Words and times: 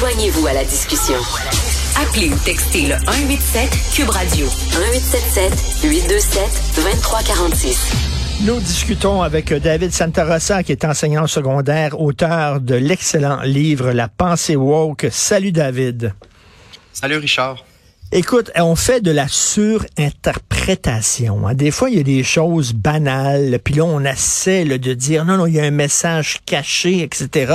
Joignez-vous 0.00 0.46
à 0.46 0.54
la 0.54 0.64
discussion. 0.64 1.18
Appelez 1.94 2.30
ou 2.30 2.38
textez 2.42 2.86
le 2.86 2.94
187 3.04 3.70
Cube 3.94 4.08
Radio 4.08 4.46
1877 4.46 5.84
827 5.84 6.42
2346. 6.76 7.92
Nous 8.46 8.58
discutons 8.60 9.20
avec 9.20 9.52
David 9.52 9.92
Santarossa, 9.92 10.62
qui 10.62 10.72
est 10.72 10.86
enseignant 10.86 11.26
secondaire, 11.26 12.00
auteur 12.00 12.62
de 12.62 12.76
l'excellent 12.76 13.42
livre 13.42 13.92
La 13.92 14.08
pensée 14.08 14.56
woke. 14.56 15.06
Salut 15.10 15.52
David. 15.52 16.14
Salut 16.94 17.18
Richard. 17.18 17.62
Écoute, 18.12 18.50
on 18.56 18.74
fait 18.74 19.00
de 19.00 19.12
la 19.12 19.28
surinterprétation. 19.28 21.46
Hein. 21.46 21.54
Des 21.54 21.70
fois, 21.70 21.90
il 21.90 21.96
y 21.96 22.00
a 22.00 22.02
des 22.02 22.24
choses 22.24 22.72
banales, 22.72 23.60
puis 23.62 23.74
là, 23.74 23.84
on 23.84 24.04
essaie 24.04 24.64
de 24.64 24.94
dire 24.94 25.24
non, 25.24 25.36
non, 25.36 25.46
il 25.46 25.54
y 25.54 25.60
a 25.60 25.62
un 25.62 25.70
message 25.70 26.40
caché, 26.44 27.04
etc. 27.04 27.52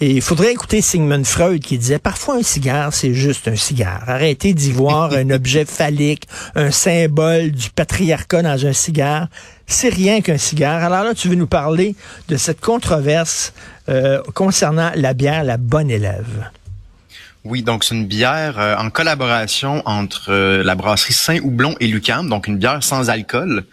Et 0.00 0.10
il 0.10 0.20
faudrait 0.20 0.50
écouter 0.50 0.82
Sigmund 0.82 1.24
Freud 1.24 1.62
qui 1.62 1.78
disait 1.78 2.00
parfois 2.00 2.38
un 2.38 2.42
cigare, 2.42 2.92
c'est 2.92 3.14
juste 3.14 3.46
un 3.46 3.54
cigare. 3.54 4.02
Arrêtez 4.08 4.52
d'y 4.52 4.72
voir 4.72 5.12
un 5.12 5.30
objet 5.34 5.64
phallique, 5.64 6.26
un 6.56 6.72
symbole 6.72 7.52
du 7.52 7.70
patriarcat 7.70 8.42
dans 8.42 8.66
un 8.66 8.72
cigare. 8.72 9.28
C'est 9.68 9.90
rien 9.90 10.22
qu'un 10.22 10.38
cigare. 10.38 10.82
Alors 10.82 11.04
là, 11.04 11.14
tu 11.14 11.28
veux 11.28 11.36
nous 11.36 11.46
parler 11.46 11.94
de 12.26 12.36
cette 12.36 12.60
controverse 12.60 13.52
euh, 13.88 14.20
concernant 14.34 14.90
la 14.96 15.14
bière, 15.14 15.44
la 15.44 15.56
bonne 15.56 15.92
élève. 15.92 16.50
Oui, 17.46 17.62
donc 17.62 17.84
c'est 17.84 17.94
une 17.94 18.06
bière 18.06 18.58
euh, 18.58 18.74
en 18.76 18.88
collaboration 18.88 19.82
entre 19.84 20.30
euh, 20.30 20.64
la 20.64 20.74
brasserie 20.74 21.12
Saint-Houblon 21.12 21.76
et 21.78 21.86
Lucam, 21.86 22.26
donc 22.26 22.46
une 22.46 22.56
bière 22.56 22.82
sans 22.82 23.10
alcool 23.10 23.64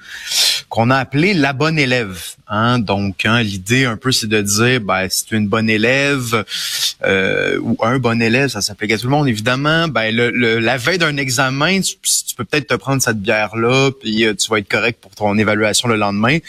qu'on 0.67 0.89
a 0.89 0.97
appelée 0.97 1.33
la 1.33 1.53
bonne 1.53 1.79
élève. 1.79 2.21
Hein? 2.49 2.79
Donc 2.79 3.25
hein, 3.25 3.41
l'idée 3.41 3.85
un 3.85 3.95
peu 3.95 4.11
c'est 4.11 4.27
de 4.27 4.41
dire 4.41 4.81
ben 4.81 5.07
si 5.09 5.23
tu 5.23 5.35
es 5.35 5.37
une 5.37 5.47
bonne 5.47 5.69
élève 5.69 6.43
euh, 7.05 7.59
ou 7.61 7.77
un 7.81 7.97
bon 7.97 8.21
élève, 8.21 8.49
ça 8.49 8.61
s'applique 8.61 8.91
à 8.91 8.97
tout 8.97 9.05
le 9.05 9.11
monde 9.11 9.29
évidemment. 9.29 9.87
Ben 9.87 10.13
le, 10.13 10.59
la 10.59 10.75
veille 10.75 10.97
d'un 10.97 11.15
examen, 11.15 11.79
tu, 11.79 11.95
tu 11.95 12.35
peux 12.35 12.43
peut-être 12.43 12.67
te 12.67 12.75
prendre 12.75 13.01
cette 13.01 13.21
bière 13.21 13.55
là, 13.55 13.89
puis 14.01 14.25
tu 14.37 14.49
vas 14.49 14.59
être 14.59 14.67
correct 14.67 14.99
pour 14.99 15.11
ton 15.11 15.37
évaluation 15.37 15.87
le 15.87 15.95
lendemain 15.95 16.39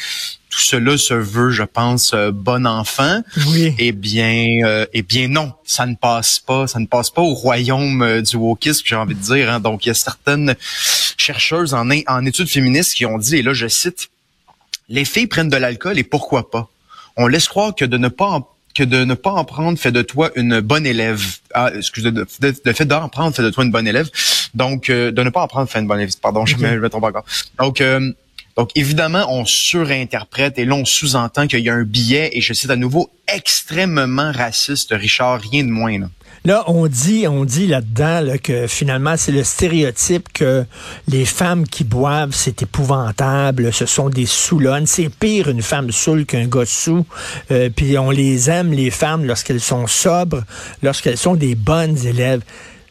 tout 0.53 0.61
cela 0.61 0.99
se 0.99 1.15
veut, 1.15 1.51
je 1.51 1.63
pense, 1.63 2.13
euh, 2.13 2.31
bon 2.31 2.67
enfant. 2.67 3.23
Oui. 3.49 3.75
Eh 3.79 3.93
bien, 3.93 4.59
euh, 4.65 4.85
eh 4.93 5.01
bien 5.01 5.27
non, 5.27 5.55
ça 5.65 5.87
ne 5.87 5.95
passe 5.95 6.41
pas, 6.41 6.67
ça 6.67 6.79
ne 6.79 6.85
passe 6.85 7.09
pas 7.09 7.23
au 7.23 7.33
royaume 7.33 8.03
euh, 8.03 8.21
du 8.21 8.37
wokisme, 8.37 8.83
j'ai 8.85 8.95
envie 8.95 9.15
de 9.15 9.21
dire. 9.21 9.51
Hein. 9.51 9.61
Donc, 9.61 9.87
il 9.87 9.89
y 9.89 9.91
a 9.91 9.95
certaines 9.95 10.55
chercheuses 11.17 11.73
en, 11.73 11.89
en 11.89 12.27
études 12.27 12.49
féministes 12.49 12.93
qui 12.93 13.07
ont 13.07 13.17
dit, 13.17 13.37
et 13.37 13.43
là 13.43 13.55
je 13.55 13.67
cite, 13.67 14.11
les 14.91 15.07
filles 15.07 15.27
prennent 15.27 15.49
de 15.49 15.57
l'alcool 15.57 15.99
et 15.99 16.05
pourquoi 16.05 16.51
pas? 16.51 16.69
On 17.17 17.29
laisse 17.29 17.49
croire 17.49 17.75
que 17.75 17.87
de 17.87 17.97
ne 17.97 18.09
pas 18.09 18.27
en 18.27 18.49
que 18.75 18.83
de 18.83 19.05
ne 19.05 19.13
pas 19.13 19.33
en 19.33 19.45
prendre 19.45 19.79
fait 19.79 19.93
de 19.93 20.01
toi 20.01 20.31
une 20.35 20.61
bonne 20.61 20.87
élève. 20.87 21.23
Ah, 21.53 21.71
excusez, 21.77 22.11
de, 22.11 22.27
de, 22.41 22.73
fait 22.73 22.87
d'en 22.87 23.07
prendre 23.11 23.37
fait 23.37 23.43
de 23.43 23.51
toi 23.51 23.65
une 23.65 23.71
bonne 23.71 23.87
élève. 23.87 24.09
Donc, 24.55 24.91
de 24.91 25.23
ne 25.23 25.29
pas 25.29 25.43
en 25.43 25.49
prendre 25.49 25.69
fait 25.69 25.81
une 25.81 25.87
bonne 25.87 26.01
élève. 26.01 26.15
Pardon, 26.23 26.47
je, 26.47 26.57
me, 26.57 26.69
je 26.71 26.79
me 26.79 26.89
trompe 26.89 27.05
encore. 27.05 27.25
Donc, 27.59 27.83
donc, 28.57 28.71
évidemment, 28.75 29.27
on 29.31 29.45
surinterprète 29.45 30.59
et 30.59 30.65
là, 30.65 30.75
on 30.75 30.85
sous-entend 30.85 31.47
qu'il 31.47 31.61
y 31.61 31.71
a 31.71 31.75
un 31.75 31.85
billet, 31.85 32.31
et 32.33 32.41
je 32.41 32.53
cite 32.53 32.71
à 32.71 32.77
nouveau, 32.77 33.11
extrêmement 33.27 34.31
raciste, 34.33 34.93
Richard, 34.93 35.41
rien 35.41 35.65
de 35.65 35.71
moins. 35.71 35.99
Là. 35.99 36.09
Là, 36.45 36.65
on 36.67 36.89
dit, 36.89 37.29
on 37.29 37.45
dit 37.45 37.69
là-dedans 37.69 38.35
que 38.43 38.67
finalement, 38.67 39.17
c'est 39.17 39.31
le 39.31 39.45
stéréotype 39.45 40.29
que 40.33 40.65
les 41.07 41.25
femmes 41.25 41.69
qui 41.69 41.85
boivent, 41.85 42.35
c'est 42.35 42.63
épouvantable, 42.63 43.73
ce 43.73 43.87
sont 43.87 44.09
des 44.09 44.27
saoulonnes. 44.27 44.89
C'est 44.89 45.09
pire 45.09 45.49
une 45.49 45.63
femme 45.63 45.93
saoule 45.93 46.27
qu'un 46.27 46.49
gars 46.49 46.67
sous. 46.67 47.07
Euh, 47.53 47.71
puis 47.71 47.97
on 47.97 48.11
les 48.11 48.51
aime, 48.51 48.73
les 48.73 48.91
femmes, 48.91 49.25
lorsqu'elles 49.25 49.61
sont 49.61 49.87
sobres, 49.87 50.43
lorsqu'elles 50.83 51.17
sont 51.17 51.37
des 51.37 51.55
bonnes 51.55 51.97
élèves. 52.05 52.41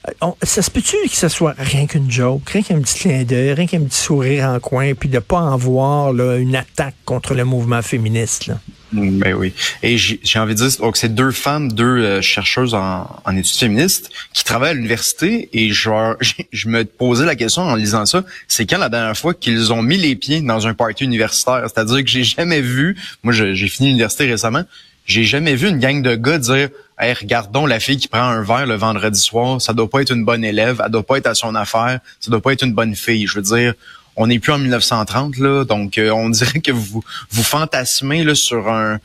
Euh, 0.08 0.32
ça 0.42 0.62
se 0.62 0.72
peut-tu 0.72 0.98
que 1.08 1.16
ce 1.16 1.28
soit 1.28 1.54
rien 1.58 1.86
qu'une 1.86 2.10
joke, 2.10 2.50
rien 2.50 2.64
qu'un 2.64 2.82
petit 2.82 3.00
clin 3.00 3.24
d'œil, 3.24 3.54
rien 3.54 3.68
qu'un 3.68 3.82
petit 3.82 3.98
sourire 3.98 4.46
en 4.46 4.60
coin, 4.60 4.94
puis 4.94 5.10
de 5.10 5.20
pas 5.20 5.40
en 5.40 5.58
voir 5.58 6.12
là, 6.12 6.38
une 6.38 6.56
attaque 6.56 6.96
contre 7.06 7.36
le 7.36 7.46
mouvement 7.46 7.82
féministe? 7.82 8.48
Là? 8.48 8.60
Ben 8.94 9.34
oui. 9.34 9.54
Et 9.84 9.98
j'ai 9.98 10.40
envie 10.40 10.54
de 10.54 10.68
dire, 10.68 10.80
donc 10.80 10.98
c'est 10.98 11.14
deux 11.14 11.32
femmes, 11.32 11.72
deux 11.72 11.86
euh, 11.86 12.22
chercheuses 12.22 12.74
en, 12.74 13.08
études 13.38 13.58
féministes 13.58 14.10
qui 14.34 14.44
travaillent 14.44 14.72
à 14.72 14.74
l'université 14.74 15.50
et 15.54 15.70
genre, 15.70 16.16
je 16.52 16.68
me 16.68 16.84
posais 16.84 17.26
la 17.26 17.36
question 17.36 17.62
en 17.62 17.76
lisant 17.76 18.06
ça, 18.06 18.24
c'est 18.48 18.66
quand 18.66 18.80
la 18.80 18.90
dernière 18.90 19.18
fois 19.18 19.34
qu'ils 19.34 19.72
ont 19.72 19.82
mis 19.82 19.98
les 19.98 20.16
pieds 20.16 20.42
dans 20.42 20.68
un 20.68 20.74
party 20.74 21.06
universitaire? 21.06 21.64
C'est-à-dire 21.64 22.04
que 22.04 22.10
j'ai 22.10 22.24
jamais 22.24 22.62
vu, 22.62 22.98
moi 23.24 23.34
j'ai 23.34 23.68
fini 23.68 23.90
l'université 23.90 24.26
récemment, 24.26 24.64
j'ai 25.06 25.24
jamais 25.24 25.56
vu 25.56 25.70
une 25.70 25.80
gang 25.80 26.02
de 26.02 26.16
gars 26.16 26.38
dire 26.38 26.70
Hey, 27.02 27.14
regardons 27.14 27.66
la 27.66 27.80
fille 27.80 27.98
qui 27.98 28.08
prend 28.08 28.22
un 28.22 28.44
verre 28.44 28.68
le 28.68 28.76
vendredi 28.76 29.20
soir, 29.20 29.60
ça 29.60 29.74
doit 29.74 29.90
pas 29.90 30.04
être 30.04 30.12
une 30.12 30.24
bonne 30.24 30.44
élève, 30.44 30.80
elle 30.86 30.92
doit 30.92 31.02
pas 31.02 31.18
être 31.18 31.26
à 31.26 31.34
son 31.34 31.56
affaire, 31.56 32.00
ça 32.20 32.30
doit 32.30 32.42
pas 32.42 32.54
être 32.54 32.64
une 32.64 32.74
bonne 32.74 32.94
fille. 32.94 33.26
Je 33.26 33.38
veux 33.38 33.42
dire, 33.42 33.74
on 34.16 34.28
n'est 34.28 34.38
plus 34.38 34.52
en 34.52 34.60
1930 34.60 35.40
là, 35.40 35.64
donc 35.66 35.98
euh, 35.98 36.12
on 36.12 36.30
dirait 36.30 36.60
que 36.60 36.72
vous 36.72 37.04
vous 37.32 37.44
fantasmez 37.44 38.24
là 38.24 38.36
sur 38.36 38.70
un, 38.70 39.00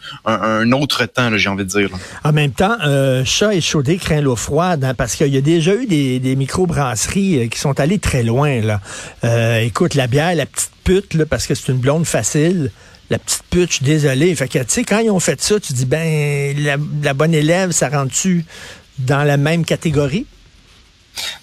autre 0.72 1.06
temps, 1.06 1.34
j'ai 1.38 1.48
envie 1.48 1.64
de 1.64 1.70
dire. 1.70 1.88
En 2.22 2.32
même 2.32 2.50
temps, 2.50 2.76
euh, 2.84 3.24
chat 3.24 3.54
et 3.54 3.62
chaudé 3.62 3.96
craint 3.96 4.20
l'eau 4.20 4.36
froide, 4.36 4.84
hein, 4.84 4.92
parce 4.92 5.16
qu'il 5.16 5.32
y 5.32 5.38
a 5.38 5.40
déjà 5.40 5.74
eu 5.74 5.86
des, 5.86 6.18
des 6.18 6.36
microbrasseries 6.36 7.44
euh, 7.44 7.48
qui 7.48 7.58
sont 7.58 7.80
allées 7.80 7.98
très 7.98 8.22
loin 8.22 8.60
là. 8.60 8.82
Euh, 9.24 9.60
écoute, 9.60 9.94
la 9.94 10.06
bière, 10.06 10.34
la 10.34 10.44
petite 10.44 10.72
pute 10.84 11.14
là, 11.14 11.24
parce 11.24 11.46
que 11.46 11.54
c'est 11.54 11.72
une 11.72 11.78
blonde 11.78 12.04
facile 12.04 12.70
la 13.10 13.18
petite 13.18 13.42
pute, 13.50 13.70
je 13.70 13.76
suis 13.76 13.84
désolé. 13.84 14.34
Fait 14.34 14.48
que, 14.48 14.58
tu 14.58 14.64
sais, 14.68 14.84
quand 14.84 14.98
ils 14.98 15.10
ont 15.10 15.20
fait 15.20 15.40
ça, 15.40 15.60
tu 15.60 15.72
dis, 15.72 15.86
ben, 15.86 16.56
la, 17.02 17.14
bonne 17.14 17.34
élève, 17.34 17.70
ça 17.70 17.88
rentre-tu 17.88 18.44
dans 18.98 19.24
la 19.24 19.36
même 19.36 19.64
catégorie? 19.64 20.26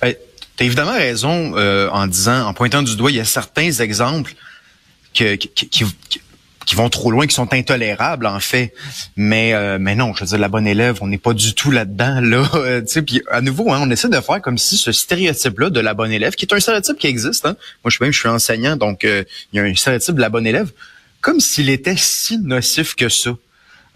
Ben, 0.02 0.14
tu 0.58 0.66
évidemment 0.66 0.94
raison 0.94 1.54
euh, 1.56 1.90
en 1.90 2.08
disant, 2.08 2.48
en 2.48 2.54
pointant 2.54 2.84
du 2.84 2.96
doigt, 2.96 3.12
il 3.12 3.18
y 3.18 3.20
a 3.20 3.26
certains 3.26 3.72
exemples 3.72 4.34
qui, 5.14 5.40
vont 6.76 6.90
trop 6.90 7.12
loin, 7.12 7.28
qui 7.28 7.36
sont 7.36 7.52
intolérables 7.54 8.26
en 8.26 8.40
fait. 8.40 8.74
Mais 9.16 9.54
euh, 9.54 9.78
mais 9.80 9.96
non, 9.96 10.14
je 10.14 10.22
veux 10.22 10.28
dire, 10.28 10.38
la 10.38 10.50
bonne 10.50 10.68
élève, 10.68 11.00
on 11.02 11.08
n'est 11.08 11.18
pas 11.18 11.34
du 11.34 11.54
tout 11.54 11.72
là-dedans 11.72 12.20
là. 12.22 12.82
sais, 12.86 13.02
puis 13.02 13.22
à 13.32 13.42
nouveau, 13.42 13.72
hein, 13.72 13.80
on 13.82 13.90
essaie 13.90 14.10
de 14.10 14.22
faire 14.22 14.42
comme 14.42 14.58
si 14.58 14.78
ce 14.78 14.92
stéréotype-là 14.92 15.70
de 15.70 15.80
la 15.80 15.94
bonne 15.94 16.12
élève, 16.12 16.36
qui 16.36 16.46
est 16.46 16.54
un 16.54 16.60
stéréotype 16.60 16.98
qui 16.98 17.08
existe. 17.08 17.46
Hein. 17.46 17.56
Moi, 17.84 17.90
je 17.90 17.96
suis 17.96 18.04
même, 18.04 18.14
je 18.14 18.20
suis 18.20 18.30
enseignant, 18.30 18.76
donc 18.76 19.06
euh, 19.06 19.24
il 19.52 19.58
y 19.58 19.60
a 19.60 19.64
un 19.64 19.76
stéréotype 19.76 20.16
de 20.16 20.22
la 20.22 20.30
bonne 20.30 20.46
élève 20.46 20.72
comme 21.24 21.40
s'il 21.40 21.70
était 21.70 21.96
si 21.98 22.38
nocif 22.38 22.96
que 22.96 23.10
ça. 23.10 23.32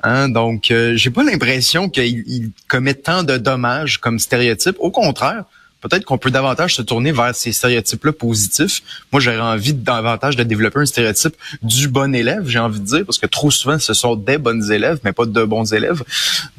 Hein? 0.02 0.30
Donc, 0.30 0.72
euh, 0.72 0.96
j'ai 0.96 1.12
pas 1.12 1.24
l'impression 1.24 1.90
qu'il 1.90 2.52
commet 2.68 2.94
tant 2.94 3.22
de 3.24 3.38
dommages 3.38 4.00
comme 4.00 4.18
stéréotype. 4.18 4.78
Au 4.80 4.90
contraire, 4.90 5.44
peut-être 5.82 6.06
qu'on 6.06 6.18
peut 6.18 6.32
davantage 6.32 6.76
se 6.76 6.82
tourner 6.82 7.12
vers 7.12 7.36
ces 7.36 7.52
stéréotypes-là 7.52 8.14
positifs. 8.14 8.82
Moi, 9.12 9.20
j'aurais 9.20 9.40
envie 9.40 9.74
davantage 9.74 10.36
de 10.36 10.44
développer 10.44 10.80
un 10.80 10.86
stéréotype 10.86 11.36
du 11.62 11.88
bon 11.88 12.16
élève, 12.16 12.48
j'ai 12.48 12.60
envie 12.60 12.80
de 12.80 12.86
dire, 12.86 13.06
parce 13.06 13.18
que 13.18 13.28
trop 13.28 13.52
souvent, 13.52 13.78
ce 13.80 13.94
sont 13.94 14.16
des 14.16 14.38
bonnes 14.38 14.72
élèves, 14.72 15.00
mais 15.04 15.14
pas 15.14 15.26
de 15.26 15.44
bons 15.44 15.74
élèves. 15.74 16.04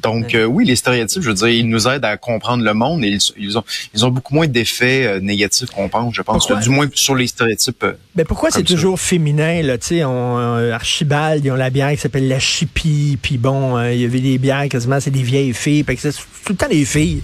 Donc, 0.01 0.35
euh, 0.35 0.45
oui, 0.45 0.65
les 0.65 0.75
stéréotypes, 0.75 1.21
je 1.21 1.29
veux 1.29 1.35
dire, 1.35 1.49
ils 1.49 1.67
nous 1.67 1.87
aident 1.87 2.05
à 2.05 2.17
comprendre 2.17 2.63
le 2.63 2.73
monde 2.73 3.03
et 3.03 3.17
ils, 3.37 3.57
ont, 3.57 3.63
ils 3.93 4.05
ont 4.05 4.09
beaucoup 4.09 4.33
moins 4.33 4.47
d'effets 4.47 5.05
euh, 5.05 5.19
négatifs 5.19 5.69
qu'on 5.69 5.89
pense, 5.89 6.15
je 6.15 6.21
pense, 6.21 6.47
du 6.61 6.69
moins 6.69 6.87
sur 6.93 7.15
les 7.15 7.27
stéréotypes. 7.27 7.83
Euh, 7.83 7.93
mais 8.15 8.23
pourquoi 8.23 8.51
c'est 8.51 8.63
toujours 8.63 8.99
féminin, 8.99 9.61
là, 9.61 9.77
tu 9.77 9.87
sais, 9.87 10.03
on, 10.03 10.37
Archibald, 10.71 11.43
ils 11.43 11.51
ont 11.51 11.55
la 11.55 11.69
bière 11.69 11.91
qui 11.91 11.97
s'appelle 11.97 12.27
la 12.27 12.39
chipie, 12.39 13.17
puis 13.21 13.37
bon, 13.37 13.81
il 13.83 13.99
y 13.99 14.05
avait 14.05 14.19
des 14.19 14.37
bières 14.37 14.67
quasiment, 14.69 14.99
c'est 14.99 15.11
des 15.11 15.23
vieilles 15.23 15.53
filles, 15.53 15.83
puis 15.83 15.97
c'est 15.97 16.11
tout 16.11 16.53
le 16.53 16.55
temps 16.55 16.69
des 16.69 16.85
filles 16.85 17.21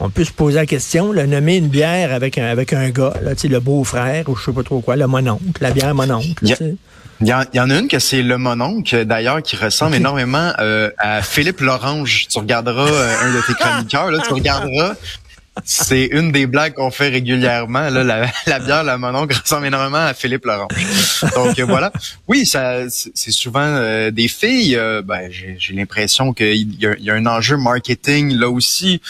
on 0.00 0.10
peut 0.10 0.24
se 0.24 0.32
poser 0.32 0.56
la 0.56 0.66
question, 0.66 1.12
le 1.12 1.26
nommer 1.34 1.56
une 1.56 1.68
bière 1.68 2.12
avec 2.12 2.38
un, 2.38 2.46
avec 2.46 2.72
un 2.72 2.90
gars, 2.90 3.14
là, 3.22 3.32
le 3.42 3.60
beau-frère 3.60 4.28
ou 4.28 4.36
je 4.36 4.44
sais 4.44 4.52
pas 4.52 4.62
trop 4.62 4.80
quoi, 4.80 4.96
le 4.96 5.06
mononcle, 5.06 5.42
la 5.60 5.70
bière 5.70 5.94
mononcle. 5.94 6.26
Il 7.20 7.28
y, 7.28 7.56
y, 7.56 7.60
en 7.60 7.70
a 7.70 7.78
une 7.78 7.86
que 7.86 8.00
c'est 8.00 8.22
le 8.22 8.38
mononcle, 8.38 9.04
d'ailleurs, 9.04 9.40
qui 9.40 9.56
ressemble 9.56 9.94
énormément 9.94 10.52
euh, 10.58 10.90
à 10.98 11.22
Philippe 11.22 11.60
Lorange. 11.60 12.26
Tu 12.28 12.38
regarderas 12.38 12.88
euh, 12.88 13.14
un 13.22 13.32
de 13.32 13.40
tes 13.46 13.54
chroniqueurs, 13.58 14.10
là, 14.10 14.18
tu 14.26 14.32
regarderas 14.32 14.94
c'est 15.62 16.06
une 16.06 16.32
des 16.32 16.46
blagues 16.46 16.74
qu'on 16.74 16.90
fait 16.90 17.08
régulièrement. 17.08 17.88
Là, 17.88 18.02
la, 18.02 18.32
la 18.46 18.58
bière, 18.58 18.82
la 18.82 18.98
mononcle 18.98 19.36
ressemble 19.40 19.66
énormément 19.66 20.04
à 20.04 20.12
Philippe 20.12 20.44
Laurent. 20.44 20.68
Donc 21.34 21.58
euh, 21.58 21.64
voilà. 21.64 21.92
Oui, 22.26 22.44
ça, 22.44 22.88
c'est 22.88 23.30
souvent 23.30 23.60
euh, 23.60 24.10
des 24.10 24.26
filles. 24.26 24.76
Euh, 24.76 25.00
ben, 25.02 25.30
j'ai 25.30 25.74
l'impression 25.74 26.32
qu'il 26.32 26.56
y, 26.56 26.78
y, 26.80 27.10
a 27.10 27.14
un 27.14 27.26
enjeu 27.26 27.56
marketing 27.56 28.34
là 28.36 28.50
aussi. 28.50 29.00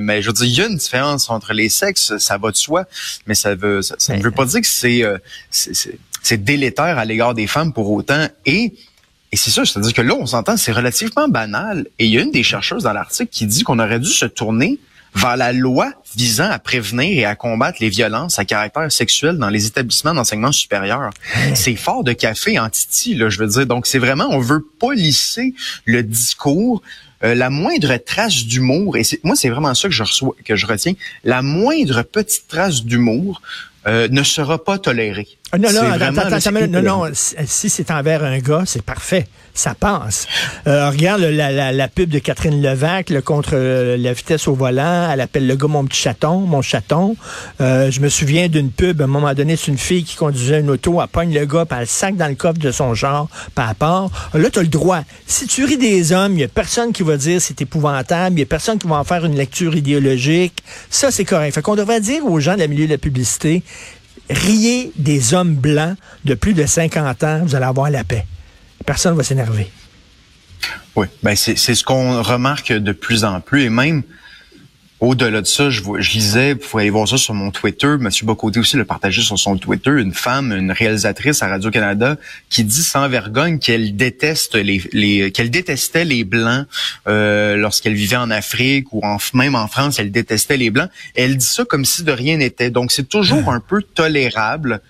mais 0.00 0.22
je 0.22 0.28
veux 0.28 0.32
dire, 0.32 0.46
il 0.46 0.56
y 0.56 0.62
a 0.62 0.66
une 0.66 0.76
différence 0.76 1.28
entre 1.28 1.52
les 1.52 1.68
sexes, 1.68 2.16
ça 2.18 2.38
va 2.38 2.50
de 2.50 2.56
soi, 2.56 2.84
mais 3.26 3.34
ça 3.34 3.54
veut, 3.54 3.82
ça, 3.82 4.16
ne 4.16 4.22
veut 4.22 4.30
pas 4.30 4.46
dire 4.46 4.60
que 4.60 4.66
c'est 4.66 5.04
c'est 6.22 6.44
délétère 6.44 6.98
à 6.98 7.04
l'égard 7.04 7.34
des 7.34 7.46
femmes 7.46 7.72
pour 7.72 7.90
autant. 7.90 8.26
Et 8.46 8.72
et 9.32 9.36
c'est 9.36 9.50
ça, 9.50 9.64
c'est-à-dire 9.64 9.94
que 9.94 10.02
là, 10.02 10.14
on 10.14 10.26
s'entend, 10.26 10.56
c'est 10.56 10.72
relativement 10.72 11.28
banal. 11.28 11.86
Et 11.98 12.06
il 12.06 12.12
y 12.12 12.18
a 12.18 12.22
une 12.22 12.32
des 12.32 12.42
chercheuses 12.42 12.82
dans 12.82 12.92
l'article 12.92 13.30
qui 13.30 13.46
dit 13.46 13.62
qu'on 13.62 13.78
aurait 13.78 14.00
dû 14.00 14.08
se 14.08 14.26
tourner 14.26 14.80
vers 15.14 15.36
la 15.36 15.52
loi 15.52 15.92
visant 16.16 16.50
à 16.50 16.58
prévenir 16.58 17.18
et 17.18 17.24
à 17.24 17.34
combattre 17.34 17.78
les 17.80 17.88
violences 17.88 18.38
à 18.38 18.44
caractère 18.44 18.90
sexuel 18.90 19.38
dans 19.38 19.50
les 19.50 19.66
établissements 19.66 20.14
d'enseignement 20.14 20.52
supérieur. 20.52 21.10
C'est 21.54 21.76
fort 21.76 22.04
de 22.04 22.12
café 22.12 22.58
en 22.58 22.68
titi, 22.68 23.14
là, 23.14 23.28
je 23.28 23.38
veux 23.38 23.46
dire. 23.46 23.66
Donc, 23.66 23.86
c'est 23.86 23.98
vraiment, 23.98 24.28
on 24.30 24.40
veut 24.40 24.64
polisser 24.78 25.54
le 25.84 26.02
discours 26.02 26.82
euh, 27.22 27.34
la 27.34 27.50
moindre 27.50 27.96
trace 27.98 28.44
d'humour, 28.44 28.96
et 28.96 29.02
moi 29.24 29.36
c'est 29.36 29.50
vraiment 29.50 29.74
ça 29.74 29.88
que 29.88 29.94
je 29.94 30.02
reçois, 30.02 30.34
que 30.42 30.56
je 30.56 30.66
retiens, 30.66 30.94
la 31.22 31.42
moindre 31.42 32.02
petite 32.02 32.48
trace 32.48 32.82
d'humour 32.82 33.42
euh, 33.86 34.08
ne 34.10 34.22
sera 34.22 34.62
pas 34.62 34.78
tolérée. 34.78 35.28
Ah, 35.52 35.58
non, 35.58 35.72
non, 35.72 35.82
attends, 35.90 36.32
attends, 36.32 36.68
non, 36.68 36.82
non, 36.82 37.10
si 37.12 37.70
c'est 37.70 37.90
envers 37.90 38.22
un 38.22 38.38
gars, 38.38 38.62
c'est 38.66 38.82
parfait. 38.82 39.26
Ça 39.52 39.74
passe. 39.74 40.28
Euh, 40.68 40.88
regarde 40.90 41.22
la, 41.22 41.50
la, 41.50 41.72
la, 41.72 41.88
pub 41.88 42.08
de 42.08 42.20
Catherine 42.20 42.62
Levac 42.62 43.12
contre 43.22 43.50
euh, 43.54 43.96
la 43.96 44.12
vitesse 44.12 44.46
au 44.46 44.54
volant. 44.54 45.10
Elle 45.12 45.20
appelle 45.20 45.48
le 45.48 45.56
gars 45.56 45.66
mon 45.66 45.84
petit 45.84 46.00
chaton, 46.00 46.38
mon 46.38 46.62
chaton. 46.62 47.16
Euh, 47.60 47.90
je 47.90 48.00
me 48.00 48.08
souviens 48.08 48.46
d'une 48.48 48.70
pub, 48.70 49.00
à 49.00 49.04
un 49.04 49.08
moment 49.08 49.34
donné, 49.34 49.56
c'est 49.56 49.72
une 49.72 49.78
fille 49.78 50.04
qui 50.04 50.14
conduisait 50.14 50.60
une 50.60 50.70
auto, 50.70 51.00
elle 51.02 51.08
pogne 51.08 51.34
le 51.34 51.44
gars, 51.46 51.64
puis 51.64 51.78
elle 51.80 51.88
sac 51.88 52.16
dans 52.16 52.28
le 52.28 52.36
coffre 52.36 52.60
de 52.60 52.70
son 52.70 52.94
genre, 52.94 53.28
par 53.56 53.74
part. 53.74 54.10
Là, 54.34 54.50
tu 54.50 54.60
as 54.60 54.62
le 54.62 54.68
droit. 54.68 55.00
Si 55.26 55.48
tu 55.48 55.64
ris 55.64 55.78
des 55.78 56.12
hommes, 56.12 56.32
il 56.34 56.36
n'y 56.36 56.44
a 56.44 56.48
personne 56.48 56.92
qui 56.92 57.02
va 57.02 57.16
dire 57.16 57.42
c'est 57.42 57.60
épouvantable, 57.60 58.34
il 58.34 58.36
n'y 58.36 58.42
a 58.42 58.46
personne 58.46 58.78
qui 58.78 58.86
va 58.86 58.96
en 58.96 59.04
faire 59.04 59.24
une 59.24 59.34
lecture 59.34 59.74
idéologique. 59.74 60.62
Ça, 60.90 61.10
c'est 61.10 61.24
correct. 61.24 61.54
Fait 61.54 61.62
qu'on 61.62 61.74
devrait 61.76 62.00
dire 62.00 62.24
aux 62.24 62.38
gens 62.38 62.54
de 62.54 62.60
la 62.60 62.68
milieu 62.68 62.86
de 62.86 62.92
la 62.92 62.98
publicité, 62.98 63.64
riez 64.30 64.92
des 64.96 65.34
hommes 65.34 65.54
blancs 65.54 65.96
de 66.24 66.34
plus 66.34 66.54
de 66.54 66.66
50 66.66 67.24
ans, 67.24 67.40
vous 67.44 67.54
allez 67.54 67.66
avoir 67.66 67.90
la 67.90 68.04
paix. 68.04 68.26
Personne 68.86 69.12
ne 69.12 69.16
va 69.18 69.24
s'énerver. 69.24 69.70
Oui, 70.96 71.06
ben 71.22 71.36
c'est 71.36 71.56
ce 71.56 71.84
qu'on 71.84 72.22
remarque 72.22 72.72
de 72.72 72.92
plus 72.92 73.24
en 73.24 73.40
plus 73.40 73.62
et 73.64 73.70
même 73.70 74.02
au-delà 75.00 75.40
de 75.40 75.46
ça, 75.46 75.70
je, 75.70 75.80
je 75.98 76.12
lisais, 76.12 76.52
vous 76.52 76.60
pouvez 76.60 76.82
aller 76.82 76.90
voir 76.90 77.08
ça 77.08 77.16
sur 77.16 77.32
mon 77.32 77.50
Twitter, 77.50 77.96
Monsieur 77.98 78.26
Bocoté 78.26 78.60
aussi 78.60 78.76
l'a 78.76 78.84
partagé 78.84 79.22
sur 79.22 79.38
son 79.38 79.56
Twitter, 79.56 79.90
une 79.90 80.12
femme, 80.12 80.52
une 80.52 80.72
réalisatrice 80.72 81.42
à 81.42 81.48
Radio-Canada 81.48 82.16
qui 82.50 82.64
dit 82.64 82.82
sans 82.82 83.08
vergogne 83.08 83.58
qu'elle 83.58 83.96
déteste 83.96 84.56
les, 84.56 84.82
les 84.92 85.32
qu'elle 85.32 85.50
détestait 85.50 86.04
les 86.04 86.24
Blancs 86.24 86.66
euh, 87.08 87.56
lorsqu'elle 87.56 87.94
vivait 87.94 88.16
en 88.16 88.30
Afrique 88.30 88.92
ou 88.92 89.00
en, 89.02 89.16
même 89.32 89.54
en 89.54 89.68
France, 89.68 89.98
elle 89.98 90.10
détestait 90.12 90.58
les 90.58 90.70
Blancs. 90.70 90.90
Elle 91.14 91.38
dit 91.38 91.46
ça 91.46 91.64
comme 91.64 91.86
si 91.86 92.02
de 92.02 92.12
rien 92.12 92.36
n'était. 92.36 92.70
Donc 92.70 92.92
c'est 92.92 93.08
toujours 93.08 93.48
un 93.50 93.60
peu 93.60 93.82
tolérable. 93.82 94.80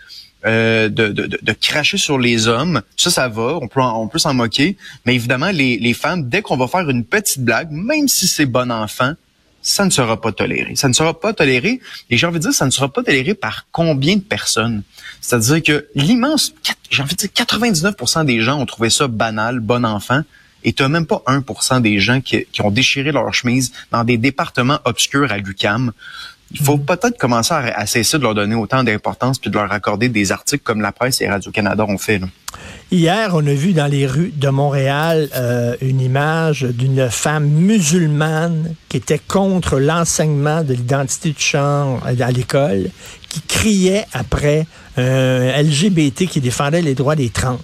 Euh, 0.47 0.89
de, 0.89 1.09
de, 1.09 1.27
de, 1.27 1.53
cracher 1.53 1.99
sur 1.99 2.19
les 2.19 2.49
hommes, 2.49 2.81
ça, 2.97 3.11
ça 3.11 3.29
va, 3.29 3.59
on 3.61 3.69
peut, 3.69 3.83
on 3.83 4.09
peut 4.09 4.19
s'en 4.19 4.33
moquer, 4.33 4.79
mais 5.05 5.15
évidemment, 5.15 5.51
les, 5.51 5.77
les 5.77 5.93
femmes, 5.93 6.31
dès 6.31 6.41
qu'on 6.41 6.57
va 6.57 6.67
faire 6.67 6.89
une 6.89 7.05
petite 7.05 7.45
blague, 7.45 7.71
même 7.71 8.09
si 8.09 8.27
c'est 8.27 8.47
bon 8.47 8.73
enfant, 8.73 9.12
ça 9.62 9.85
ne 9.85 9.91
sera 9.91 10.21
pas 10.21 10.33
toléré. 10.33 10.77
Ça 10.77 10.89
ne 10.89 10.93
sera 10.93 11.19
pas 11.19 11.33
toléré, 11.33 11.81
et 12.09 12.17
j'ai 12.17 12.27
envie 12.27 12.39
de 12.39 12.45
dire, 12.45 12.53
ça 12.53 12.67
ne 12.67 12.71
sera 12.71 12.89
pas 12.89 13.03
toléré 13.03 13.35
par 13.35 13.67
combien 13.73 14.17
de 14.17 14.23
personnes? 14.23 14.83
C'est-à-dire 15.21 15.62
que 15.62 15.87
l'immense, 15.95 16.55
j'ai 16.91 17.03
envie 17.03 17.15
de 17.15 17.21
dire, 17.21 17.31
99% 17.35 18.25
des 18.25 18.41
gens 18.41 18.59
ont 18.61 18.67
trouvé 18.67 18.91
ça 18.91 19.09
banal, 19.09 19.61
bon 19.61 19.85
enfant, 19.85 20.23
et 20.65 20.73
tu 20.73 20.87
même 20.87 21.07
pas 21.07 21.23
1% 21.27 21.81
des 21.81 22.01
gens 22.01 22.21
qui, 22.21 22.47
ont 22.61 22.71
déchiré 22.71 23.12
leur 23.12 23.33
chemise 23.33 23.73
dans 23.91 24.05
des 24.05 24.19
départements 24.19 24.79
obscurs 24.85 25.33
à 25.33 25.39
l'UCAM. 25.39 25.93
Il 26.52 26.61
faut 26.61 26.79
peut-être 26.79 27.17
commencer 27.17 27.55
à, 27.55 27.87
cesser 27.87 28.19
de 28.19 28.25
leur 28.25 28.35
donner 28.35 28.56
autant 28.56 28.82
d'importance 28.82 29.38
puis 29.38 29.50
de 29.50 29.56
leur 29.56 29.70
accorder 29.70 30.08
des 30.08 30.32
articles 30.32 30.62
comme 30.64 30.81
la 30.81 30.91
presse 30.91 31.20
et 31.20 31.29
Radio-Canada 31.29 31.85
ont 31.87 31.99
fait. 31.99 32.20
Hier, 32.91 33.31
on 33.35 33.47
a 33.47 33.52
vu 33.52 33.73
dans 33.73 33.87
les 33.87 34.06
rues 34.06 34.32
de 34.35 34.49
Montréal 34.49 35.29
euh, 35.37 35.76
une 35.81 36.00
image 36.00 36.62
d'une 36.62 37.08
femme 37.08 37.47
musulmane 37.47 38.75
qui 38.88 38.97
était 38.97 39.20
contre 39.20 39.79
l'enseignement 39.79 40.64
de 40.64 40.75
l'identité 40.75 41.31
de 41.31 41.38
genre 41.38 42.02
à 42.05 42.31
l'école, 42.32 42.91
qui 43.29 43.43
criait 43.43 44.06
après 44.12 44.67
un 44.97 45.62
LGBT 45.62 46.26
qui 46.26 46.41
défendait 46.41 46.82
les 46.82 46.97
droits 46.97 47.14
des 47.17 47.31
trans. 47.31 47.58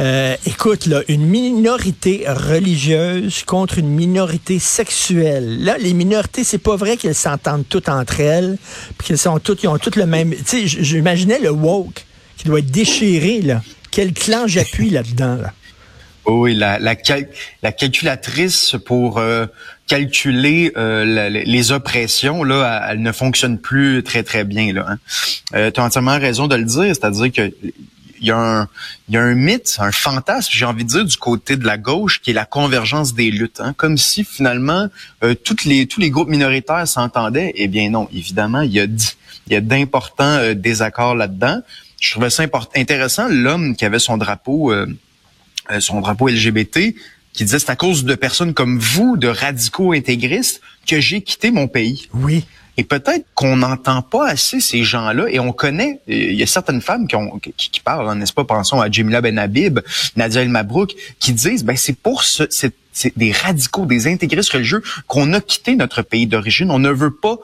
Euh, 0.00 0.36
écoute, 0.44 0.86
là, 0.86 1.02
une 1.08 1.26
minorité 1.26 2.24
religieuse 2.26 3.44
contre 3.44 3.78
une 3.78 3.88
minorité 3.88 4.58
sexuelle. 4.58 5.64
Là, 5.64 5.78
les 5.78 5.94
minorités, 5.94 6.44
c'est 6.44 6.58
pas 6.58 6.76
vrai 6.76 6.96
qu'elles 6.96 7.14
s'entendent 7.14 7.64
toutes 7.68 7.88
entre 7.88 8.20
elles, 8.20 8.58
puis 8.98 9.08
qu'elles 9.08 9.18
sont 9.18 9.38
toutes, 9.38 9.62
ils 9.62 9.68
ont 9.68 9.78
toutes 9.78 9.96
le 9.96 10.06
même. 10.06 10.34
Tu 10.34 10.44
sais, 10.44 10.66
j'imaginais 10.66 11.38
le 11.38 11.50
woke 11.50 12.04
qui 12.36 12.44
doit 12.44 12.58
être 12.58 12.70
déchiré 12.70 13.40
là. 13.40 13.62
Quel 13.90 14.12
clan 14.12 14.46
j'appuie 14.46 14.90
là-dedans 14.90 15.36
là? 15.36 15.52
Oui, 16.26 16.54
la, 16.54 16.78
la, 16.80 16.96
la 17.62 17.72
calculatrice 17.72 18.74
pour 18.84 19.18
euh, 19.18 19.46
calculer 19.86 20.72
euh, 20.76 21.28
les 21.28 21.72
oppressions, 21.72 22.42
là, 22.42 22.88
elle, 22.90 23.00
ne 23.00 23.12
fonctionne 23.12 23.58
plus 23.58 24.02
très, 24.02 24.24
très 24.24 24.44
bien. 24.44 24.72
Là, 24.72 24.86
hein. 24.88 24.98
euh, 25.54 25.70
tu 25.70 25.80
as 25.80 25.84
entièrement 25.84 26.18
raison 26.18 26.48
de 26.48 26.56
le 26.56 26.64
dire, 26.64 26.96
c'est-à-dire 26.96 27.30
que 27.30 27.52
y, 28.26 28.30
a 28.30 28.38
un, 28.38 28.68
y 29.08 29.16
a 29.16 29.22
un 29.22 29.34
mythe, 29.34 29.76
un 29.78 29.92
fantasme, 29.92 30.50
j'ai 30.52 30.64
envie 30.64 30.84
de 30.84 30.90
dire, 30.90 31.04
du 31.04 31.16
côté 31.16 31.56
de 31.56 31.64
la 31.64 31.78
gauche, 31.78 32.20
qui 32.20 32.30
est 32.30 32.34
la 32.34 32.44
convergence 32.44 33.14
des 33.14 33.30
luttes. 33.30 33.60
Hein, 33.60 33.74
comme 33.76 33.98
si 33.98 34.24
finalement 34.24 34.88
euh, 35.24 35.34
toutes 35.34 35.64
les, 35.64 35.86
tous 35.86 36.00
les 36.00 36.10
groupes 36.10 36.28
minoritaires 36.28 36.86
s'entendaient. 36.86 37.52
Eh 37.56 37.68
bien 37.68 37.90
non, 37.90 38.08
évidemment, 38.12 38.62
il 38.62 38.72
y 38.72 38.80
a, 38.80 38.84
il 38.84 39.52
y 39.52 39.56
a 39.56 39.60
d'importants 39.60 40.24
euh, 40.24 40.54
désaccords 40.54 41.14
là-dedans. 41.14 41.60
Je 42.00 42.10
trouvais 42.10 42.30
ça 42.30 42.44
intéressant, 42.74 43.26
l'homme 43.28 43.74
qui 43.74 43.84
avait 43.84 43.98
son 43.98 44.16
drapeau, 44.16 44.72
euh, 44.72 44.86
son 45.80 46.00
drapeau 46.00 46.28
LGBT, 46.28 46.94
qui 47.32 47.44
disait 47.44 47.58
c'est 47.58 47.70
à 47.70 47.76
cause 47.76 48.04
de 48.04 48.14
personnes 48.14 48.54
comme 48.54 48.78
vous, 48.78 49.16
de 49.16 49.28
radicaux 49.28 49.92
intégristes, 49.92 50.60
que 50.86 51.00
j'ai 51.00 51.22
quitté 51.22 51.50
mon 51.50 51.68
pays. 51.68 52.08
Oui. 52.14 52.44
Et 52.76 52.84
peut-être 52.84 53.24
qu'on 53.34 53.56
n'entend 53.56 54.02
pas 54.02 54.28
assez 54.28 54.60
ces 54.60 54.82
gens-là 54.82 55.26
et 55.30 55.38
on 55.38 55.52
connaît, 55.52 56.00
il 56.06 56.34
y 56.34 56.42
a 56.42 56.46
certaines 56.46 56.82
femmes 56.82 57.08
qui, 57.08 57.16
ont, 57.16 57.38
qui, 57.38 57.80
parlent, 57.80 58.08
hein, 58.08 58.16
n'est-ce 58.16 58.34
pas, 58.34 58.44
pensons 58.44 58.80
à 58.80 58.90
Jimila 58.90 59.20
Ben 59.20 59.38
Habib, 59.38 59.80
Nadia 60.14 60.42
El 60.42 60.50
Mabrouk, 60.50 60.94
qui 61.18 61.32
disent, 61.32 61.64
ben 61.64 61.76
c'est 61.76 61.96
pour 61.96 62.22
ce, 62.22 62.44
c'est, 62.50 62.72
des 63.16 63.32
radicaux, 63.32 63.86
des 63.86 64.08
intégristes 64.08 64.52
religieux 64.52 64.82
qu'on 65.06 65.32
a 65.32 65.40
quitté 65.40 65.76
notre 65.76 66.02
pays 66.02 66.26
d'origine. 66.26 66.70
On 66.70 66.78
ne 66.78 66.90
veut 66.90 67.10
pas 67.10 67.38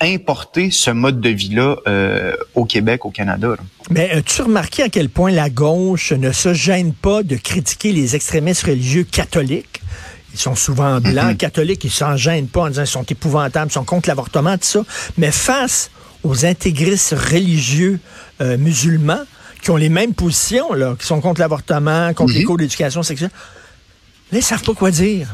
importer 0.00 0.70
ce 0.70 0.90
mode 0.90 1.20
de 1.20 1.30
vie-là 1.30 1.76
euh, 1.86 2.36
au 2.54 2.64
Québec, 2.64 3.04
au 3.04 3.10
Canada. 3.10 3.54
Mais 3.90 4.10
as-tu 4.10 4.42
remarqué 4.42 4.82
à 4.82 4.88
quel 4.88 5.08
point 5.08 5.30
la 5.30 5.48
gauche 5.48 6.12
ne 6.12 6.32
se 6.32 6.54
gêne 6.54 6.92
pas 6.92 7.22
de 7.22 7.36
critiquer 7.36 7.92
les 7.92 8.14
extrémistes 8.14 8.64
religieux 8.64 9.04
catholiques? 9.04 9.80
Ils 10.36 10.42
sont 10.42 10.54
souvent 10.54 11.00
blancs, 11.00 11.32
mm-hmm. 11.32 11.36
catholiques, 11.36 11.84
ils 11.84 11.90
s'en 11.90 12.16
gênent 12.16 12.48
pas 12.48 12.62
en 12.62 12.68
disant 12.68 12.82
qu'ils 12.82 12.90
sont 12.90 13.02
épouvantables, 13.04 13.70
ils 13.70 13.74
sont 13.74 13.84
contre 13.84 14.08
l'avortement, 14.08 14.56
tout 14.56 14.64
ça. 14.64 14.84
Mais 15.16 15.30
face 15.30 15.90
aux 16.22 16.44
intégristes 16.44 17.14
religieux 17.14 17.98
euh, 18.40 18.56
musulmans, 18.58 19.22
qui 19.62 19.70
ont 19.70 19.76
les 19.76 19.88
mêmes 19.88 20.14
positions, 20.14 20.74
là, 20.74 20.94
qui 20.98 21.06
sont 21.06 21.20
contre 21.20 21.40
l'avortement, 21.40 22.12
contre 22.14 22.34
les 22.34 22.40
mm-hmm. 22.40 22.44
cours 22.44 22.58
d'éducation 22.58 23.02
sexuelle, 23.02 23.30
là, 24.30 24.38
ils 24.38 24.44
savent 24.44 24.62
pas 24.62 24.74
quoi 24.74 24.90
dire. 24.90 25.28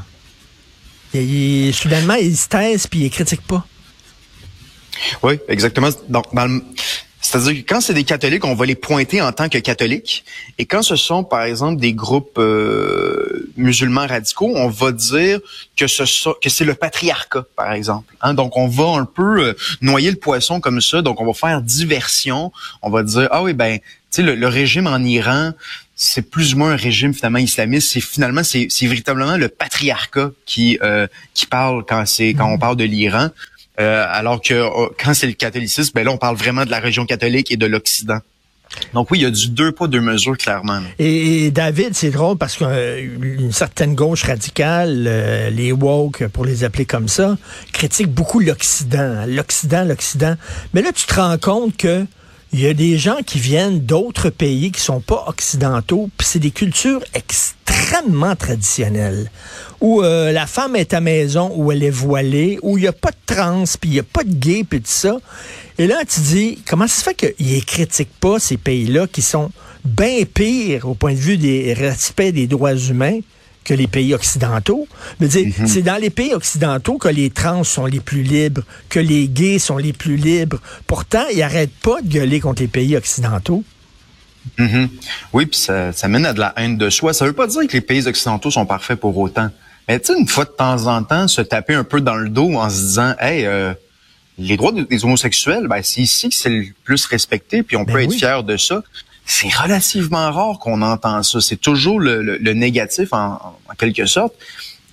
Et, 1.14 1.70
soudainement, 1.72 2.14
ils 2.14 2.36
se 2.36 2.48
taisent 2.48 2.86
puis 2.86 3.00
ils 3.00 3.10
critiquent 3.10 3.46
pas. 3.46 3.66
Oui, 5.22 5.38
exactement. 5.48 5.88
Donc, 6.08 6.26
c'est-à-dire 7.22 7.62
que 7.62 7.68
quand 7.68 7.80
c'est 7.80 7.94
des 7.94 8.02
catholiques, 8.02 8.44
on 8.44 8.54
va 8.54 8.66
les 8.66 8.74
pointer 8.74 9.22
en 9.22 9.30
tant 9.30 9.48
que 9.48 9.58
catholiques. 9.58 10.24
Et 10.58 10.66
quand 10.66 10.82
ce 10.82 10.96
sont, 10.96 11.22
par 11.22 11.44
exemple, 11.44 11.80
des 11.80 11.94
groupes 11.94 12.36
euh, 12.38 13.48
musulmans 13.56 14.08
radicaux, 14.08 14.52
on 14.56 14.68
va 14.68 14.90
dire 14.90 15.38
que 15.76 15.86
ce 15.86 16.30
que 16.42 16.48
c'est 16.50 16.64
le 16.64 16.74
patriarcat, 16.74 17.44
par 17.54 17.72
exemple. 17.72 18.12
Hein. 18.22 18.34
Donc, 18.34 18.56
on 18.56 18.66
va 18.66 18.98
un 18.98 19.04
peu 19.04 19.40
euh, 19.40 19.54
noyer 19.80 20.10
le 20.10 20.16
poisson 20.16 20.60
comme 20.60 20.80
ça. 20.80 21.00
Donc, 21.00 21.20
on 21.20 21.24
va 21.24 21.32
faire 21.32 21.62
diversion. 21.62 22.52
On 22.82 22.90
va 22.90 23.04
dire, 23.04 23.28
ah 23.30 23.44
oui, 23.44 23.52
ben, 23.52 23.78
tu 23.78 23.84
sais, 24.10 24.22
le, 24.22 24.48
régime 24.48 24.88
en 24.88 24.98
Iran, 24.98 25.52
c'est 25.94 26.28
plus 26.28 26.54
ou 26.54 26.58
moins 26.58 26.72
un 26.72 26.76
régime 26.76 27.14
finalement 27.14 27.38
islamiste. 27.38 27.92
C'est 27.92 28.00
finalement 28.00 28.42
c'est, 28.42 28.66
véritablement 28.82 29.36
le 29.36 29.48
patriarcat 29.48 30.32
qui 30.44 30.76
euh, 30.82 31.06
qui 31.34 31.46
parle 31.46 31.84
quand 31.86 32.04
c'est 32.04 32.34
quand 32.34 32.52
on 32.52 32.58
parle 32.58 32.76
de 32.76 32.84
l'Iran. 32.84 33.28
Euh, 33.80 34.04
alors 34.08 34.40
que 34.42 34.62
oh, 34.62 34.90
quand 35.02 35.14
c'est 35.14 35.26
le 35.26 35.32
catholicisme, 35.32 35.92
ben 35.94 36.04
là, 36.04 36.12
on 36.12 36.18
parle 36.18 36.36
vraiment 36.36 36.64
de 36.64 36.70
la 36.70 36.78
région 36.78 37.06
catholique 37.06 37.50
et 37.50 37.56
de 37.56 37.66
l'Occident. 37.66 38.18
Donc 38.94 39.10
oui, 39.10 39.18
il 39.18 39.22
y 39.22 39.26
a 39.26 39.30
du 39.30 39.48
deux 39.48 39.72
pas, 39.72 39.86
deux 39.86 40.00
mesures, 40.00 40.36
clairement. 40.36 40.80
Et, 40.98 41.50
David, 41.50 41.94
c'est 41.94 42.10
drôle 42.10 42.38
parce 42.38 42.56
qu'une 42.56 42.66
euh, 42.68 43.50
certaine 43.50 43.94
gauche 43.94 44.24
radicale, 44.24 45.04
euh, 45.06 45.50
les 45.50 45.72
woke, 45.72 46.26
pour 46.28 46.44
les 46.44 46.64
appeler 46.64 46.86
comme 46.86 47.08
ça, 47.08 47.36
critique 47.72 48.08
beaucoup 48.08 48.40
l'Occident. 48.40 49.24
L'Occident, 49.26 49.84
l'Occident. 49.84 50.36
Mais 50.74 50.82
là, 50.82 50.92
tu 50.92 51.06
te 51.06 51.14
rends 51.14 51.38
compte 51.38 51.76
que 51.76 52.06
il 52.52 52.60
y 52.60 52.66
a 52.66 52.74
des 52.74 52.98
gens 52.98 53.16
qui 53.24 53.38
viennent 53.38 53.80
d'autres 53.80 54.28
pays 54.28 54.72
qui 54.72 54.80
sont 54.80 55.00
pas 55.00 55.24
occidentaux, 55.26 56.10
puis 56.18 56.26
c'est 56.26 56.38
des 56.38 56.50
cultures 56.50 57.02
extrêmement 57.14 58.36
traditionnelles, 58.36 59.30
où 59.80 60.02
euh, 60.02 60.32
la 60.32 60.46
femme 60.46 60.76
est 60.76 60.92
à 60.92 61.00
maison, 61.00 61.50
où 61.56 61.72
elle 61.72 61.82
est 61.82 61.90
voilée, 61.90 62.58
où 62.62 62.76
il 62.76 62.82
n'y 62.82 62.86
a 62.86 62.92
pas 62.92 63.10
de 63.10 63.34
trans, 63.34 63.64
puis 63.80 63.90
il 63.90 63.92
n'y 63.94 64.00
a 64.00 64.04
pas 64.04 64.22
de 64.22 64.34
gay, 64.34 64.64
puis 64.68 64.80
tout 64.80 64.90
ça. 64.90 65.16
Et 65.78 65.86
là, 65.86 66.04
tu 66.06 66.20
dis, 66.20 66.58
comment 66.68 66.86
ça 66.86 66.96
se 66.96 67.02
fait 67.04 67.14
qu'ils 67.14 67.56
ne 67.56 67.60
critiquent 67.62 68.20
pas 68.20 68.38
ces 68.38 68.58
pays-là 68.58 69.06
qui 69.06 69.22
sont 69.22 69.50
bien 69.84 70.24
pires 70.24 70.86
au 70.86 70.94
point 70.94 71.14
de 71.14 71.18
vue 71.18 71.38
des 71.38 71.72
respects 71.72 72.32
des 72.32 72.46
droits 72.46 72.76
humains? 72.76 73.20
Que 73.64 73.74
les 73.74 73.86
pays 73.86 74.14
occidentaux. 74.14 74.86
Mhm. 75.20 75.66
c'est 75.66 75.82
dans 75.82 75.96
les 75.96 76.10
pays 76.10 76.34
occidentaux 76.34 76.98
que 76.98 77.08
les 77.08 77.30
trans 77.30 77.64
sont 77.64 77.86
les 77.86 78.00
plus 78.00 78.22
libres, 78.22 78.62
que 78.88 79.00
les 79.00 79.28
gays 79.28 79.58
sont 79.58 79.78
les 79.78 79.92
plus 79.92 80.16
libres. 80.16 80.58
Pourtant, 80.86 81.24
ils 81.32 81.38
n'arrêtent 81.38 81.78
pas 81.82 82.00
de 82.02 82.08
gueuler 82.08 82.40
contre 82.40 82.62
les 82.62 82.68
pays 82.68 82.96
occidentaux. 82.96 83.62
Mhm. 84.58 84.88
Oui, 85.32 85.46
puis 85.46 85.58
ça, 85.58 85.92
mène 86.08 86.26
à 86.26 86.32
de 86.32 86.40
la 86.40 86.52
haine 86.56 86.76
de 86.76 86.90
soi. 86.90 87.12
Ça 87.12 87.24
veut 87.24 87.32
pas 87.32 87.46
dire 87.46 87.66
que 87.66 87.72
les 87.72 87.80
pays 87.80 88.06
occidentaux 88.06 88.50
sont 88.50 88.66
parfaits 88.66 88.98
pour 88.98 89.16
autant. 89.16 89.50
Mais 89.88 89.98
tu 90.00 90.12
sais, 90.12 90.18
une 90.18 90.28
fois 90.28 90.44
de 90.44 90.50
temps 90.50 90.86
en 90.86 91.02
temps, 91.02 91.28
se 91.28 91.40
taper 91.42 91.74
un 91.74 91.84
peu 91.84 92.00
dans 92.00 92.14
le 92.14 92.28
dos 92.28 92.54
en 92.54 92.68
se 92.70 92.76
disant, 92.76 93.14
hey, 93.20 93.44
euh, 93.46 93.72
les 94.38 94.56
droits 94.56 94.72
des 94.72 95.04
homosexuels, 95.04 95.66
ben, 95.68 95.80
c'est 95.82 96.00
ici 96.00 96.28
que 96.28 96.34
c'est 96.34 96.50
le 96.50 96.66
plus 96.84 97.04
respecté, 97.06 97.62
puis 97.62 97.76
on 97.76 97.82
Ben 97.82 97.92
peut 97.92 98.02
être 98.02 98.12
fier 98.12 98.42
de 98.42 98.56
ça. 98.56 98.82
C'est 99.24 99.54
relativement 99.54 100.30
rare 100.32 100.58
qu'on 100.58 100.82
entend 100.82 101.22
ça. 101.22 101.40
C'est 101.40 101.56
toujours 101.60 102.00
le, 102.00 102.22
le- 102.22 102.38
le 102.38 102.52
négatif 102.54 103.12
en, 103.12 103.34
en 103.68 103.74
quelque 103.78 104.06
sorte. 104.06 104.34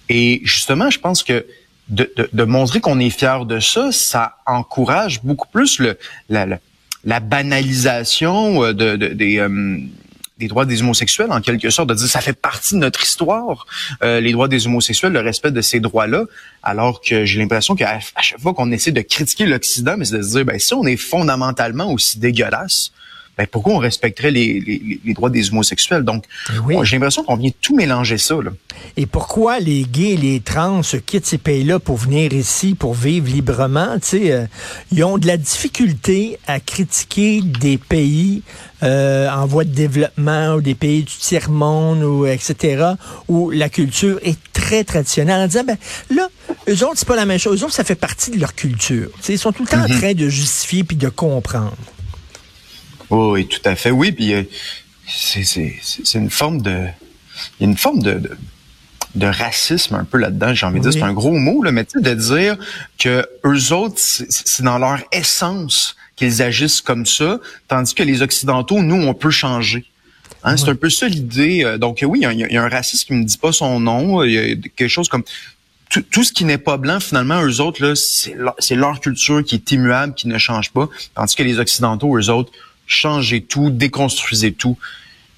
Et 0.08 0.42
justement, 0.44 0.90
je 0.90 1.00
pense 1.00 1.24
que 1.24 1.46
de, 1.90 2.12
de- 2.16 2.30
de 2.32 2.44
montrer 2.44 2.80
qu'on 2.80 3.00
est 3.00 3.10
fier 3.10 3.46
de 3.46 3.60
ça, 3.60 3.92
ça 3.92 4.38
encourage 4.46 5.22
beaucoup 5.24 5.48
plus 5.48 5.80
le, 5.80 5.98
la, 6.30 6.46
la, 6.46 7.20
banalisation 7.20 8.64
euh, 8.64 8.74
de, 8.74 8.96
de- 8.96 9.08
des, 9.08 9.38
euh, 9.40 9.78
des 10.38 10.48
droits 10.48 10.66
des 10.66 10.82
homosexuels, 10.82 11.32
en 11.32 11.42
quelque 11.42 11.70
sorte, 11.72 11.90
de 11.90 11.96
dire 11.96 12.08
ça 12.08 12.22
fait 12.22 12.34
partie 12.34 12.76
de 12.76 12.80
notre 12.80 13.02
histoire, 13.04 13.66
euh, 14.04 14.20
les 14.22 14.32
droits 14.32 14.48
des 14.48 14.68
homosexuels, 14.68 15.12
le 15.12 15.20
respect 15.20 15.52
de 15.52 15.62
ces 15.62 15.80
droits-là, 15.80 16.24
alors 16.64 17.02
que 17.02 17.26
j'ai 17.26 17.40
l'impression 17.40 17.76
qu'à 17.76 18.00
chaque 18.22 18.40
fois 18.40 18.54
qu'on 18.54 18.72
essaie 18.72 18.92
de 18.92 19.02
critiquer 19.02 19.48
l'Occident, 19.48 19.96
mais 19.98 20.06
c'est 20.06 20.18
de 20.18 20.22
se 20.22 20.30
dire, 20.30 20.46
ben, 20.46 20.60
si 20.60 20.74
on 20.76 20.86
est 20.86 20.96
fondamentalement 20.98 21.92
aussi 21.92 22.20
dégueulasse, 22.20 22.92
ben, 23.40 23.48
pourquoi 23.50 23.74
on 23.76 23.78
respecterait 23.78 24.32
les, 24.32 24.60
les, 24.60 25.00
les 25.06 25.14
droits 25.14 25.30
des 25.30 25.50
homosexuels? 25.50 26.04
Donc, 26.04 26.26
Eh 26.54 26.60
oui. 26.60 26.76
j'ai 26.84 26.98
l'impression 26.98 27.24
qu'on 27.24 27.38
vient 27.38 27.52
tout 27.62 27.74
mélanger 27.74 28.18
ça. 28.18 28.36
Là. 28.36 28.52
Et 28.98 29.06
pourquoi 29.06 29.60
les 29.62 29.84
gays 29.84 30.16
et 30.16 30.18
les 30.18 30.42
trans 30.42 30.82
quittent 31.06 31.26
ces 31.26 31.38
pays-là 31.38 31.80
pour 31.80 31.96
venir 31.96 32.34
ici, 32.34 32.76
pour 32.76 32.94
vivre 32.96 33.28
librement? 33.30 33.96
Euh, 34.14 34.46
ils 34.92 35.04
ont 35.06 35.18
de 35.18 35.26
la 35.26 35.38
difficulté 35.38 36.38
à 36.48 36.60
critiquer 36.60 37.40
des 37.42 37.78
pays 37.78 38.42
euh, 38.84 39.30
en 39.30 39.46
voie 39.46 39.64
de 39.64 39.72
développement 39.74 40.56
ou 40.56 40.62
des 40.62 40.76
pays 40.76 41.04
du 41.04 41.14
tiers-monde, 41.16 42.04
ou 42.04 42.26
etc., 42.26 42.94
où 43.30 43.52
la 43.52 43.70
culture 43.70 44.20
est 44.24 44.38
très 44.52 44.84
traditionnelle. 44.84 45.44
En 45.44 45.48
disant, 45.48 45.64
ben 45.66 45.78
là, 46.14 46.28
eux 46.68 46.84
autres, 46.84 46.96
c'est 46.98 47.08
pas 47.08 47.16
la 47.16 47.26
même 47.26 47.40
chose. 47.40 47.62
Eux 47.62 47.66
autres, 47.66 47.74
ça 47.76 47.86
fait 47.86 47.96
partie 47.96 48.32
de 48.32 48.40
leur 48.42 48.54
culture. 48.54 49.10
Tu 49.20 49.24
sais, 49.24 49.34
ils 49.34 49.40
sont 49.40 49.54
tout 49.54 49.64
le 49.64 49.70
temps 49.70 49.82
en 49.82 49.88
train 49.88 50.14
de 50.14 50.28
justifier 50.28 50.84
puis 50.84 50.98
de 50.98 51.08
comprendre. 51.08 51.78
Oh, 53.10 53.34
oui, 53.34 53.48
tout 53.48 53.62
à 53.66 53.76
fait. 53.76 53.92
Oui, 53.92 54.12
puis 54.12 54.34
euh, 54.34 54.44
c'est 55.08 56.14
une 56.16 56.30
forme 56.30 56.62
de... 56.62 56.86
Il 57.60 57.64
y 57.64 57.66
a 57.66 57.70
une 57.70 57.78
forme 57.78 58.02
de, 58.02 58.14
de, 58.16 58.38
de 59.16 59.26
racisme 59.28 59.96
un 59.96 60.04
peu 60.04 60.18
là-dedans, 60.18 60.54
j'ai 60.54 60.66
envie 60.66 60.80
de 60.80 60.86
Oui. 60.86 60.92
dire. 60.92 61.02
C'est 61.02 61.08
un 61.08 61.14
gros 61.14 61.32
mot, 61.38 61.64
là, 61.64 61.72
mais 61.72 61.86
tu 61.86 61.92
sais, 62.00 62.02
de 62.02 62.14
dire 62.14 62.58
que 62.98 63.26
eux 63.46 63.74
autres, 63.74 63.96
c'est 63.98 64.64
dans 64.64 64.78
leur 64.78 65.00
essence 65.12 65.96
qu'ils 66.16 66.42
agissent 66.42 66.82
comme 66.82 67.06
ça, 67.06 67.40
tandis 67.68 67.94
que 67.96 68.04
les 68.04 68.22
Occidentaux, 68.22 68.82
nous, 68.82 69.02
on 69.02 69.14
peut 69.14 69.32
changer. 69.32 69.86
Hein, 70.44 70.56
C'est 70.58 70.70
un 70.70 70.76
peu 70.76 70.90
ça 70.90 71.08
l'idée. 71.08 71.64
Euh, 71.64 71.78
Donc 71.78 72.00
oui, 72.06 72.20
il 72.20 72.24
y, 72.24 72.26
a, 72.26 72.32
il 72.34 72.54
y 72.54 72.58
a 72.58 72.64
un 72.64 72.70
raciste 72.70 73.08
qui 73.08 73.14
me 73.14 73.24
dit 73.26 73.38
pas 73.38 73.52
son 73.52 73.80
nom. 73.80 74.24
Il 74.24 74.32
y 74.32 74.38
a 74.38 74.56
quelque 74.76 74.88
chose 74.88 75.10
comme 75.10 75.24
tout, 75.90 76.02
tout 76.02 76.24
ce 76.24 76.32
qui 76.32 76.46
n'est 76.46 76.58
pas 76.58 76.78
blanc, 76.78 77.00
finalement, 77.00 77.42
eux 77.44 77.60
autres, 77.62 77.84
là, 77.86 77.94
c'est 77.96 78.36
leur, 78.36 78.56
c'est 78.60 78.76
leur 78.76 79.00
culture 79.00 79.44
qui 79.44 79.56
est 79.56 79.72
immuable, 79.72 80.14
qui 80.14 80.28
ne 80.28 80.38
change 80.38 80.72
pas. 80.72 80.88
Tandis 81.16 81.36
que 81.36 81.44
les 81.44 81.58
Occidentaux, 81.60 82.18
eux 82.18 82.30
autres, 82.30 82.52
changez 82.90 83.40
tout, 83.42 83.70
déconstruisez 83.70 84.52
tout. 84.52 84.78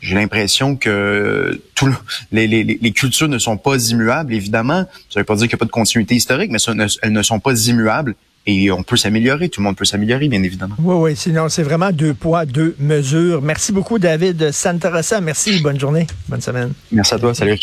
J'ai 0.01 0.15
l'impression 0.15 0.75
que 0.75 1.61
tout 1.75 1.85
le- 1.85 1.93
les, 2.31 2.47
les, 2.47 2.63
les 2.63 2.91
cultures 2.91 3.27
ne 3.27 3.37
sont 3.37 3.57
pas 3.57 3.77
immuables, 3.91 4.33
évidemment. 4.33 4.85
Ça 5.11 5.19
veut 5.19 5.23
pas 5.25 5.35
dire 5.35 5.43
qu'il 5.47 5.55
n'y 5.55 5.59
a 5.59 5.63
pas 5.63 5.65
de 5.65 5.69
continuité 5.71 6.15
historique, 6.15 6.49
mais 6.49 6.57
ça 6.57 6.73
ne- 6.73 6.87
elles 7.03 7.11
ne 7.11 7.21
sont 7.21 7.39
pas 7.39 7.53
immuables. 7.67 8.15
Et 8.47 8.71
on 8.71 8.81
peut 8.81 8.97
s'améliorer, 8.97 9.49
tout 9.49 9.61
le 9.61 9.65
monde 9.65 9.75
peut 9.75 9.85
s'améliorer, 9.85 10.27
bien 10.27 10.41
évidemment. 10.41 10.73
Oui, 10.79 10.95
oui, 11.11 11.15
sinon, 11.15 11.47
c'est 11.49 11.61
vraiment 11.61 11.91
deux 11.91 12.15
poids, 12.15 12.47
deux 12.47 12.75
mesures. 12.79 13.39
Merci 13.43 13.71
beaucoup, 13.71 13.99
David 13.99 14.51
Santarossa. 14.51 15.21
Merci, 15.21 15.59
bonne 15.61 15.79
journée, 15.79 16.07
bonne 16.27 16.41
semaine. 16.41 16.73
Merci 16.91 17.13
à 17.13 17.19
toi, 17.19 17.35
salut. 17.35 17.59